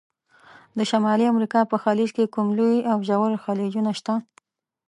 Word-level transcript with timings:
د 0.77 0.79
شمالي 0.89 1.25
امریکا 1.33 1.61
په 1.71 1.75
خلیج 1.83 2.09
کې 2.15 2.31
کوم 2.33 2.47
لوی 2.57 2.77
او 2.91 2.97
ژور 3.07 3.31
خلیجونه 3.43 3.91
شته؟ 3.99 4.13